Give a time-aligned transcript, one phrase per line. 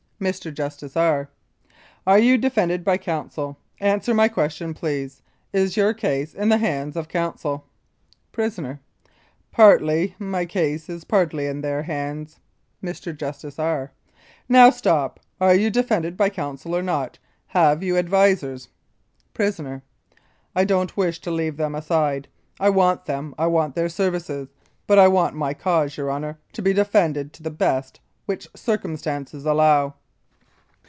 [0.21, 0.53] Mr.
[0.53, 1.31] JUSTICE R.:
[2.05, 3.57] Are you defended by counsel?
[3.79, 5.23] Answer my question, please.
[5.51, 7.65] Is your case in the hands of counsel?
[8.31, 8.79] PRISONER:
[9.51, 12.39] Partly; my cause is partly in their hands.
[12.83, 13.17] Mr.
[13.17, 13.91] JUSTICE R.:
[14.47, 15.19] Now stop.
[15.39, 17.17] Are you defended by counsel or not?
[17.47, 18.69] Have you advisers?
[19.33, 19.81] PRISONER:
[20.55, 22.27] I don't wish to leave them aside.
[22.59, 24.49] I want them, I want their services;
[24.85, 28.95] but I want my cause, your Honour, to be defended to the best which circum
[28.97, 29.95] stances allow.